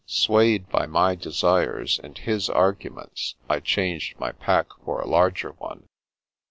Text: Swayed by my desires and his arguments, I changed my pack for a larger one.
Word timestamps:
Swayed 0.07 0.67
by 0.69 0.87
my 0.87 1.13
desires 1.13 1.99
and 2.03 2.17
his 2.17 2.49
arguments, 2.49 3.35
I 3.47 3.59
changed 3.59 4.19
my 4.19 4.31
pack 4.31 4.69
for 4.83 4.99
a 4.99 5.05
larger 5.05 5.51
one. 5.51 5.89